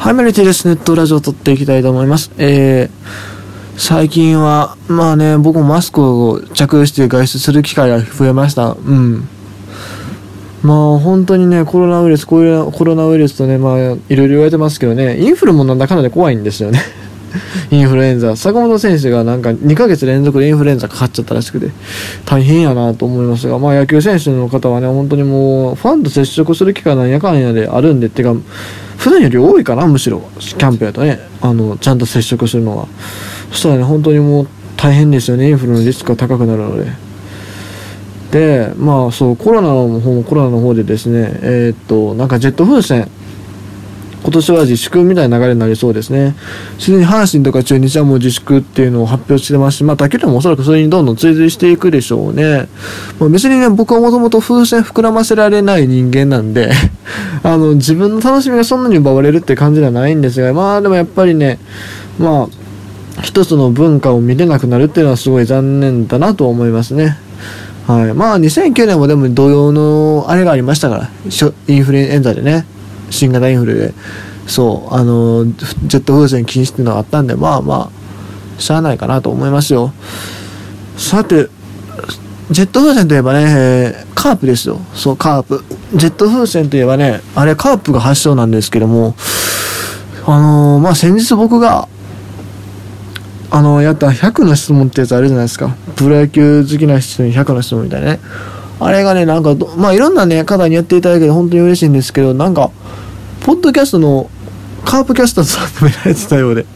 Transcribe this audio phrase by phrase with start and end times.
[0.00, 0.66] はい、メルティです。
[0.66, 2.30] ネットラジオを撮っていきたいと思います。
[2.38, 8.70] えー、最近は、まあね、僕もマスクを着用して外出する機会が増えました。
[8.70, 9.28] うん。
[10.62, 16.80] まあ本当にね、コロナウイルス、こういうコロナウイルスとね、まあいろいろ言われてますけどね、インフルもなんだかんだで怖いんですよね。
[17.70, 18.36] インフルエンザ。
[18.36, 21.72] 坂本選手がなんか2ヶ月連続でインフルエンザかかっちゃったらしくて、
[22.24, 28.34] 大変やなと思いますが、まあ野球選手の方はね、本当にもう、ファンと接触する機会なんやかんやであるんで、ってか、
[29.00, 31.18] 普段より多いかなむしろキャンプやとね。
[31.40, 32.86] あのちゃんと接触するのは。
[33.50, 35.48] そしたらね本当にもう大変ですよね。
[35.48, 36.92] インフルのリスクが高くなるので。
[38.30, 43.10] でまあそうコロナの方もコロナの方でですねえー、っとなんかジェット風船
[44.22, 46.34] 今年は自粛みたいな流れになりそうですね。
[46.78, 52.68] すでに阪神とか中日はもう自粛っていうのを発表してますし、まあ、他球団もおそらくそれにどんどん追随していくでしょうね。
[53.18, 56.70] まあ、別にね、僕はもともと風船膨らませられない人間なんで
[57.42, 61.58] あの、自分の楽しみがそんなに奪われるって感じではないんですが、まあでもやっぱりね、
[62.18, 67.16] まあ、一つの文化を見れなくなるっていうのはすごい残念だなと思いますね。
[67.86, 68.14] はい。
[68.14, 71.10] まあ、2009年もでも同様のあれがありましたから、
[71.68, 72.66] インフルエンザでね。
[73.10, 73.94] 新型インフルで
[74.46, 77.90] そうあのジェット風船禁止っていうのがあったんでまあま
[78.56, 79.92] あしゃあないかなと思いますよ。
[80.96, 81.48] さて
[82.50, 84.80] ジェット風船といえばね、え、カープですよ。
[84.92, 85.64] そうカープ。
[85.94, 89.14] ジェット風船といえばねあれカープが発祥なんですけども
[90.26, 91.88] あのー、まあ先日僕が
[93.50, 95.74] あのやった100の質問ってやつあるじゃないですか。
[95.96, 98.20] プロ野球好きな人に100の質問みたいなね。
[98.80, 102.70] あれがねなんかまあいろんなね方にやっていただけて本当に嬉しいんですけどなんか
[103.42, 104.30] ポッドキャストの
[104.84, 106.66] カープキャスターさんでもやられてたようで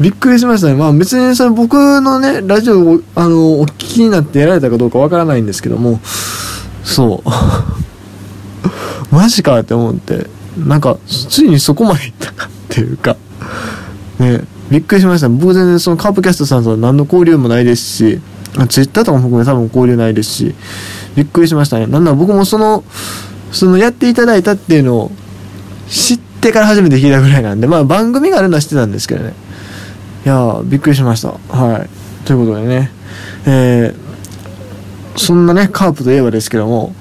[0.00, 0.74] びっくりしましたね。
[0.74, 6.00] まあ別にそれ僕のね、ラジオを、あの、お聞きになってやられたかどうかわからないんですけども、
[6.82, 9.14] そう。
[9.14, 10.26] マジかって思って、
[10.58, 13.16] なんか、ついにそこまでいったかっていうか、
[14.18, 15.28] ね、びっくりしました。
[15.28, 18.20] 僕全然そのカープキャストさんとは何の交流もないですし、
[18.68, 20.54] ツイッターとかも含め多分交流ないですし、
[21.16, 21.86] びっくりしましたね。
[21.86, 22.84] なんなら僕もその、
[23.50, 25.10] そのやっていただいたっていうのを
[25.88, 29.34] 知ってから初めて聞いたぐらいなんで、まあ番組があるのは知ってたんですけどね。
[30.24, 31.28] いやー、びっくりしました。
[31.54, 32.26] はい。
[32.26, 32.90] ということでね、
[33.46, 36.94] えー、そんなね、カープといえばですけども、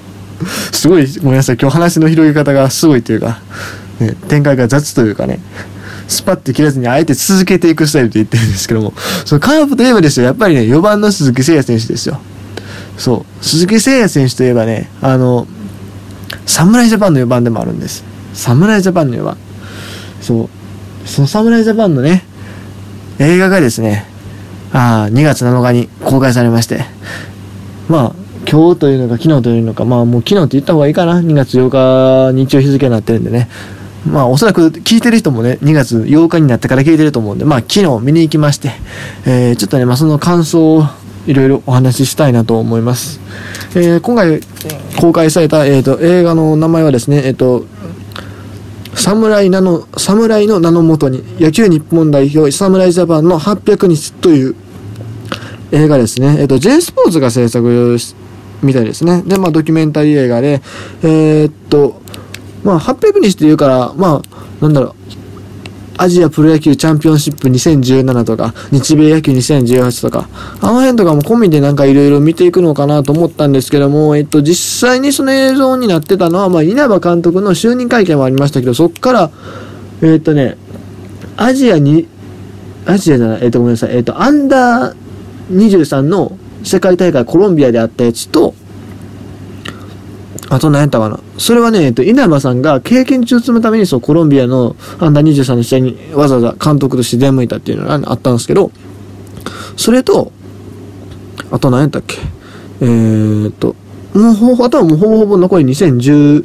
[0.72, 3.40] すごい、ごめんなさい、今日話の広げ方がすごいというか、
[3.98, 5.40] ね、展開が雑というかね、
[6.06, 8.92] スパッて切らずにあえて続けていくスタイルって言ってるんですけども、
[9.24, 12.20] そのカープといえばですよ、やっぱりね、4番の鈴木誠也選手ですよ。
[12.98, 13.44] そう。
[13.44, 15.46] 鈴木誠也選手といえばね、あの、
[16.44, 18.04] 侍ジャパンの4番でもあるんです。
[18.34, 19.38] 侍ジャパンの4番。
[20.20, 20.48] そう。
[21.08, 22.24] その侍ジャパンのね、
[23.18, 24.06] 映画がですね、
[24.72, 26.84] あ2月7日に公開されまして、
[27.88, 31.20] まあ、今日というのか昨日というのか、まあもう昨日って言った方がいいかな。
[31.20, 33.48] 2月8日日曜日付になってるんでね。
[34.06, 38.72] まあおそらく聞いてる人もね、2月8日になってから聞いてると思うんで、まあ昨日見に行きまして、
[39.26, 40.84] えー、ちょっとね、まあその感想を
[41.28, 43.20] いろいろお話ししたいなと思います。
[43.76, 44.40] えー、今回
[44.98, 47.66] 公開された、えーと、映画の名前はですね、えっ、ー、と、
[48.94, 54.56] 侍なの、侍の名のもとに、野球日本代表、侍ジャパンの800日という
[55.70, 56.36] 映画ですね。
[56.40, 57.98] えっ、ー、と、J スポーツが制作
[58.62, 59.22] みたいですね。
[59.26, 60.62] で、まあ、ドキュメンタリー映画で、
[61.02, 62.00] えー、っと、
[62.64, 64.97] まあ、800日って言うから、まあ、なんだろう、
[65.98, 70.28] アジアプロ野球チャンピオンシップ2017とか、日米野球2018とか、
[70.60, 79.30] あの辺とかも込みでなんか色々見ていくのかなと思ったんですけども、えっと、実際にその映像になってたのは、まあ、稲葉監督の就任会見もありましたけど、そっから、
[80.00, 80.56] えっとね、
[81.36, 82.06] アジアに、
[82.86, 84.96] アジアじゃない、えっと、ごめんなさい、えっと、アンダー
[85.50, 88.54] 23の世界大会コロンビアであったやつと、
[90.50, 91.20] あと何やったかな。
[91.36, 98.70] それはね、えっと、稲葉さんが経験値を積むために、そう、コロンビアのアンダー23の試合にわざわざ監督として出向いたっていうのがあったんですけど、
[99.76, 100.32] それと、
[101.50, 102.16] あと何やったっけ。
[102.80, 103.74] えー、っと、
[104.14, 106.42] もうほ、あとはもうほぼほぼ残り2019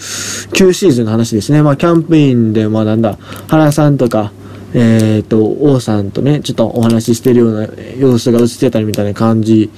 [0.74, 1.62] シーズンの話ですね。
[1.62, 4.32] まあ、キャンプインで、まあなんだ、原さんとか、
[4.74, 7.68] えー、っと、王さんとね、ちょっとお話ししてるような
[7.98, 9.70] 様子が映ってたりみたいな感じ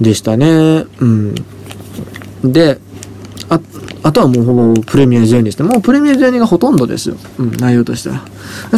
[0.00, 0.84] でしたね。
[0.98, 1.34] うん。
[2.42, 2.78] で、
[3.50, 3.60] あ、
[4.04, 5.68] あとはもうほぼプレミア12ですね。
[5.68, 7.16] もうプレミア12がほとんどですよ。
[7.38, 8.22] うん、内容としては。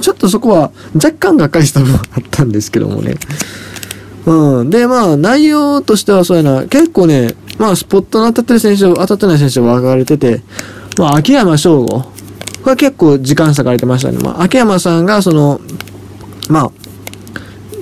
[0.01, 3.15] ちょっとそこは若干がっかりした部分あったんですけどもね。
[4.27, 4.71] うん。
[4.71, 10.43] で、まあ、内容としてはそうやな、結構ね、まあ、スポットの当たってる選手、当たってない選手分かれてて、
[10.99, 12.05] まあ、秋山翔吾。
[12.65, 14.19] これ結構時間割かれてましたね。
[14.19, 15.61] まあ、秋山さんが、その、
[16.49, 16.71] まあ、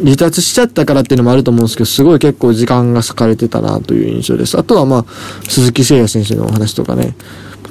[0.02, 4.58] 離脱しちゃったからっていうのもあると思うんですけど、すごい結構時間が割かれてたなという印象です。
[4.58, 5.05] あとはまあ、
[5.49, 7.14] 鈴木誠也選手のお話とかね、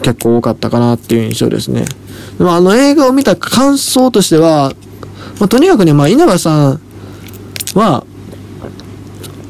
[0.01, 1.85] 結構多かったかなっていう印象ですね。
[2.37, 4.73] でもあの映画を見た感想としては、
[5.39, 6.81] まあ、とにかくね、まあ、稲葉さん
[7.75, 8.05] は、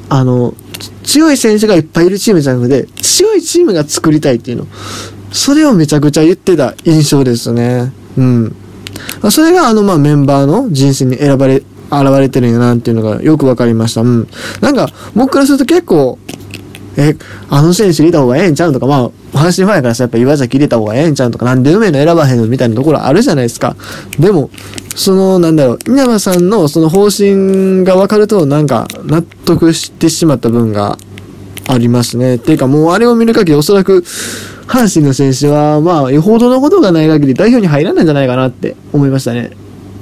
[0.09, 0.53] あの、
[1.03, 4.67] 強い選手がいっぱいいるチームじゃなくて、強いチームが作りたいっていうの。
[5.31, 7.91] それをめちゃくちゃ言ってた印象ですね。
[8.17, 8.55] うん。
[9.31, 14.01] それがあの、まあ、メンバーの人生に選ばれ、現れてるんやなっていうのがよくわかりました。
[14.01, 14.27] うん。
[14.61, 16.17] なんか、僕からすると結構、
[16.97, 17.15] え、
[17.49, 23.75] あの選手入れた方がええんちゃうとか、まあ、阪神ファンやからさ、やっぱ岩崎入れた方がええんちゃうとか、なんで梅野選ばへんのみたいなところあるじゃないですか。
[24.19, 24.49] でも、
[24.95, 30.97] その、なんだろう、稲葉さんのその方針が分かると、なんか、納得してしまった分が
[31.67, 32.35] ありますね。
[32.35, 34.03] っていうか、もうあれを見る限りおそらく、
[34.67, 39.51] 阪神の選手は、まあ、よほどのことがない限り代表に入らないんじゃないかなって思いましたね。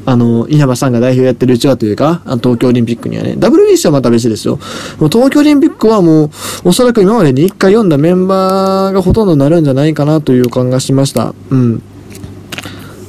[0.10, 4.58] あの、稲葉さんが代表やってるうちはというか、東京オリンピックにはね、WBC はまた別ですよ。
[5.00, 6.30] もう東京オリンピックはもう、
[6.64, 11.36] おそらく今までに1回読んだメンバーがほとんどなるんじゃないかなという感がしました。
[11.50, 11.84] うん。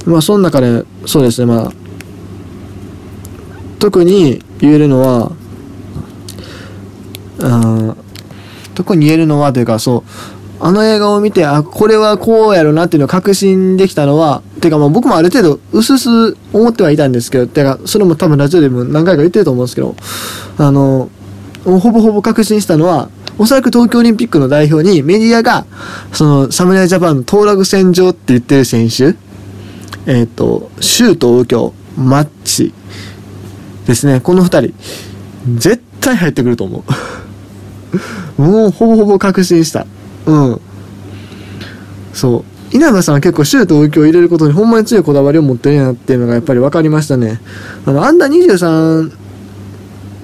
[0.05, 1.71] まあ、その中で、そうですね、まあ、
[3.79, 5.31] 特に言えるのは、
[7.41, 7.95] あ
[8.75, 10.11] 特に言えるのはというか、そう、
[10.59, 19.95] あの映画を見て、あ、これはこうやろなっていうのを確信できたのは、てかまあ僕もある程度、うすす思ってはいたんですけど、てか、それも多分ラジオでも何回か言ってると思うんですけど、
[20.57, 21.09] あの、
[21.63, 25.65] ほぼほぼ確信したのは、おそらく東京オリンピックの代表にメディアが、
[26.11, 29.15] その、侍ジャパンの当落戦場って言ってる選手、
[30.05, 32.73] えっ、ー、と、シュート、右京、マッチ
[33.85, 34.19] ですね。
[34.19, 34.73] この二人、
[35.55, 36.83] 絶対入ってくると思
[38.37, 38.41] う。
[38.41, 39.85] もうほぼほぼ確信した。
[40.25, 40.61] うん。
[42.13, 42.43] そう。
[42.71, 47.39] 稲葉さんは結構シュートを入れることにほんまに強いこだわりを持ってるなっていうのがやっぱり分かりましたね。
[47.85, 49.11] あの、アンダー23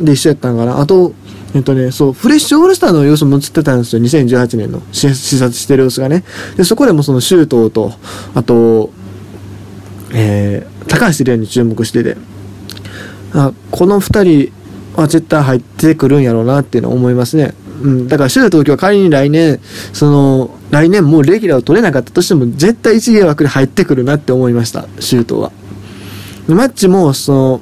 [0.02, 0.80] で一緒やったんかな。
[0.80, 1.14] あと、
[1.56, 4.02] えっとね、そう、フレッシュオールスターの様子も映ってたんですよ。
[4.02, 6.24] 2018年の視察してる様子がね。
[6.58, 7.94] で、そこでもそのシュートと、
[8.34, 8.92] あと、
[10.14, 12.18] えー、高橋玲に注目してて、
[13.34, 14.52] あ、この二人
[14.96, 17.54] は絶対入ってくるんやろうなっていうのを思いますね。
[17.86, 19.60] うん、だから、首都東京は仮に来年、
[19.94, 25.52] その、来年もうレギュラーを取れなかったとしても、絶対一芸枠で入ってくるなって思いました、シュートは。
[26.48, 27.62] マッチも、その、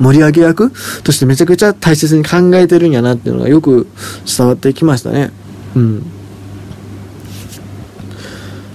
[0.00, 0.72] 盛り上げ役
[1.04, 3.86] としてめちゃくちゃ大切に考えてるんやなっていうのがよく
[4.26, 5.30] 伝わってきましたね。
[5.76, 6.02] うん。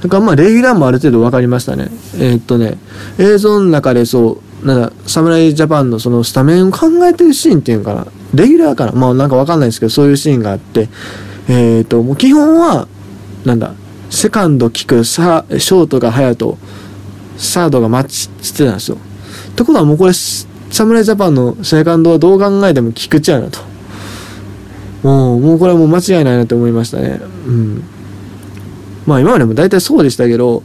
[0.02, 1.90] だからまあ、レギュラーもある程度分かりましたね。
[2.20, 2.78] えー、っとね、
[3.18, 8.08] 映像の中でそう、なんだ、侍ジャパンのそのスタメンを考えてるシーンっていうのかな。
[8.34, 8.92] レギュラーかな？
[8.92, 10.90] まあなんかわかんないですけど、そういうシーンがあって、
[11.48, 12.88] えっ、ー、と、もう基本は、
[13.46, 13.74] なんだ、
[14.10, 16.58] セカンド聞く、サショートが隼人、
[17.38, 18.98] サードがマッチしてたんですよ。
[19.52, 23.60] ってことはもうこれ、侍ジャパンのセカンドはどう考えても菊池やなと。
[25.04, 27.22] もう、もうこれはもう間違いないなと思いましたね。
[27.48, 27.84] うん。
[29.06, 30.64] まあ今までも大体そうでしたけど、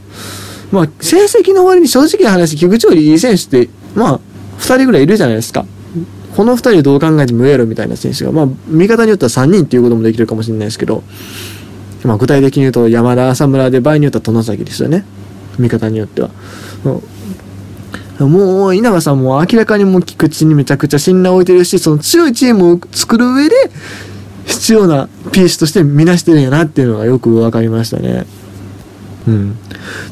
[0.71, 4.19] まあ成績の割に正直な話、菊池よりいい選手って、まあ、
[4.57, 5.65] 二人ぐらいいるじゃないですか。
[6.35, 11.03] この2人どう考えてもやろみたいな選手が、まあ、見方によっては3人っていうこともできるかもしれないですけど、
[12.03, 15.05] まあ、具体的に言うと山田、浅村で場合によっては殿崎ですよね。
[15.59, 16.29] 見方によっては。
[18.19, 23.55] もう稲葉さんも明らかにもう菊池にめちゃくちゃ信頼を置いてるし、その強いチームを作る上で
[24.45, 28.25] 必要なピースとして見なしてるんやなっていうのがよく分かりましたね。
[29.27, 29.57] うん。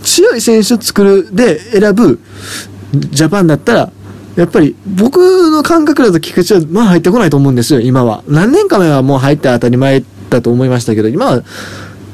[0.04, 2.20] 強い選手を作るで選ぶ
[2.94, 3.92] ジャパンだったら、
[4.36, 5.18] やっぱり僕
[5.52, 8.24] の感覚だと菊池はまあ入ってこないと思うんですよ、今は。
[8.28, 11.44] 何年か前はもう入って当たり前だと思いましたけど、今は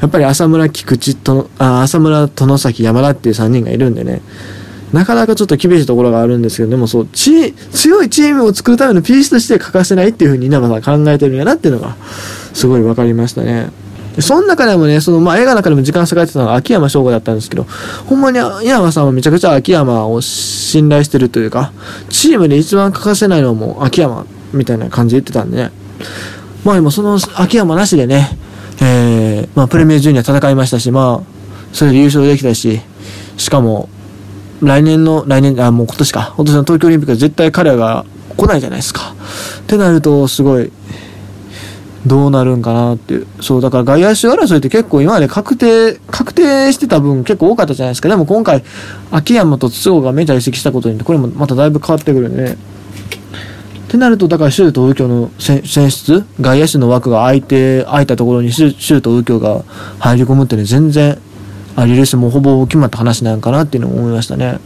[0.02, 4.22] やっぱり浅村、菊池とあ、浅村、殿崎、山田っていう3人がいるんでね、
[4.94, 11.96] なかなかちょっと厳しいところがあるんですけど、でもそう、ち、強いチームを作るためのピースとして欠かせないっていうふうに稲葉さん考えてるんやなっていうのが、
[12.54, 13.70] すごい分かりましたね。
[14.20, 17.64] その中でもね、その、まあ、映画の中でも時間差がってたのは秋山翔吾だったんですけど、
[18.06, 21.72] ほんまに稲葉さんはめちゃくちゃ秋山を信頼してるというか、
[22.10, 25.72] チームで一番欠かせないのも秋山みたいな感じで言ってたんでね。
[26.64, 28.38] まあでもその秋山なしでね、
[28.82, 31.38] えー、まあプレミアジュニア戦いましたし、まあ、
[31.74, 32.82] それで優勝できたし、
[33.38, 33.90] しかも、
[34.62, 38.06] 来年の、来年、あ、もう今年か、今年の東京オリンピックは絶対彼らが
[38.36, 39.14] 来ないじゃないですか。
[39.62, 40.72] ってなると、すごい、
[42.08, 43.28] どうなるんかなっていう。
[43.42, 48.10] そう、だから外野手争いって結構今まで確定、確定してた分結構多かったじゃないですか。
[48.10, 48.64] でも今回、
[49.12, 52.58] 秋山と筒香がメジャー移籍したことによって、これもまただいぶ変わってくるんでね。
[53.88, 59.64] ってなると、だからシュート右京の選出、外野手の枠が空いて、空いたところにシュート右京が
[60.00, 61.18] 入り込むってね、全然
[61.76, 64.60] ありるし、もうほぼ決まった話なんかなっていうのを思いましたね。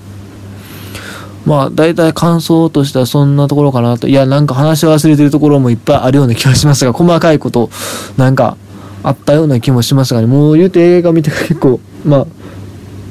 [1.46, 4.08] まあ、大体感想としてはそんなところかなと。
[4.08, 7.70] いや、なんか話忘れてるところもいっぱいあるような気がしますが、細かいこと、
[8.18, 8.58] なんか、
[9.04, 12.28] あったような気もしますがね、もう言うて映画見て結構、まあ、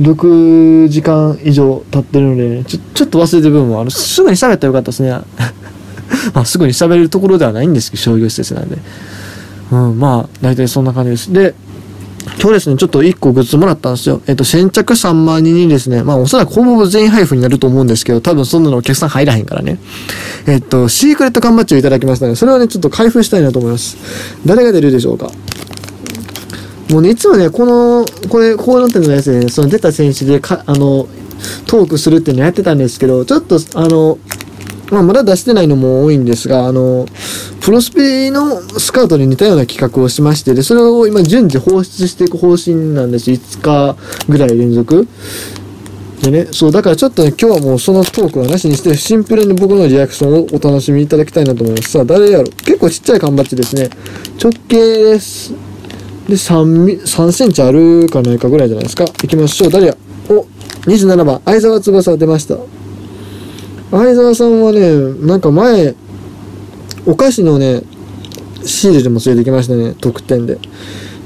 [0.00, 3.90] 6時間以上経ってるので、ちょ、ちょっと忘れてる部分もある。
[3.90, 5.10] すぐに喋ったらよかったですね。
[6.32, 8.78] まあ、すぐに喋れるところではないんですけど、商業施設なんで。
[9.72, 11.32] うん、まあ、大体そんな感じです。
[11.32, 11.54] で、
[12.40, 14.22] 今日ですね、ちょっと1個グッズもらったんですよ。
[14.26, 19.78] えっと、先着3万人にですね、まあおそらくほぼ全員配布になると思うんですけど、多分そんなのお客さん入らへんからね。
[20.46, 23.98] えっと、シークレット缶バッジをいただきましたので、それをね、ちょっと開封したいなと思います。
[24.46, 25.30] 誰が出るでしょうか
[26.88, 31.08] もうね、いつもね、この、これ、こうなってるのやつで、ね、その出た選手でか、あの、
[31.66, 34.18] トークするっていうのやってたんですけど、ちょっと、あの、
[34.90, 37.04] まあ、まだ出してないのも多いんですが、あの、
[37.60, 43.30] プロスペのスカウトに似たような企画をしまして、で、それを今順次放出していく方針なんです。
[43.30, 43.96] 5日
[44.28, 45.06] ぐらい連続。
[46.22, 51.92] でね、そう、だからちょっとね、今日はもうそのトークはなしにして、シンプルに僕のリアクションをお楽しみいただきたいなと思います。
[51.92, 53.88] さあ、誰やろ結構ちっちゃい缶バッジですね。
[54.42, 55.52] 直径です。
[56.28, 59.04] で、3、3センチあるかないかぐらいじゃないですか。
[59.04, 59.70] 行きましょう。
[59.70, 59.96] 誰や
[60.28, 60.46] お、
[60.86, 62.56] 27番、相沢翼出ました。
[63.90, 64.94] 相沢さんはね、
[65.26, 65.94] なんか前、
[67.06, 67.82] お菓子のね、
[68.64, 70.58] シールでも連れてきましたね、特典で。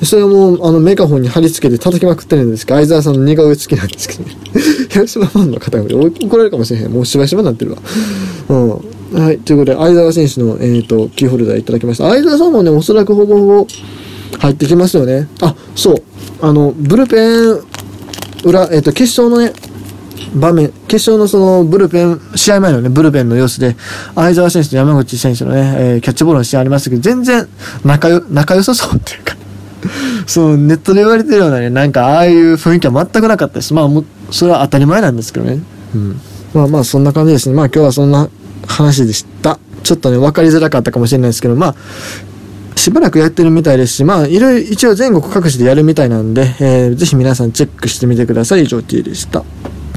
[0.02, 4.36] それはもう、あの、メガホンに貼り付けて叩きまくってるんですけど、相沢さんの似顔絵好きなんですけどね。
[4.90, 6.90] 広島ファンの方が怒られるかもしれへん。
[6.90, 7.78] もうしばしばなってるわ。
[8.48, 8.68] うん。
[9.22, 9.38] はい。
[9.38, 12.08] ということで、相沢選手の、えっ、ー、と、キーホルダーいただきました。
[12.10, 13.66] 相沢さんもね、おそらくほぼほぼ
[14.38, 15.28] 入ってきますよね。
[15.40, 16.02] あ、そう。
[16.40, 17.60] あの、ブルペン
[18.44, 19.52] 裏、えっ、ー、と、決勝のね、
[20.34, 23.76] 場面、決勝のそのブルペン、試合前のね、ブルペンの様子で、
[24.14, 27.48] 相澤選手と山口選手のね、えー、キャッチボールの試合ありましたけど、全然
[27.84, 29.36] 仲よ、仲良さそうっていうか
[30.26, 33.74] そう、ネットで言われてるようなね、なんかああいう雰囲気は全くなかったです。
[33.74, 35.60] まあ、もそれは当たり前なんですけどね。
[35.94, 36.20] うん。
[36.54, 37.54] まあまあ、そんな感じですね。
[37.54, 38.28] まあ今日はそんな
[38.66, 39.58] 話でした。
[39.82, 41.74] ちょっとね、分かりづらかったかもしれないですけど、まあ、
[42.76, 48.64] しばらくやってるみたいですし、まあ、いろいろ一応全国各地でやるみたいなんで、えー、ぜひ皆さんチェックしてみてください。
[48.64, 49.44] 以上 T でした。